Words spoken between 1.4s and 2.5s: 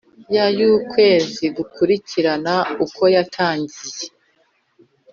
gukurikira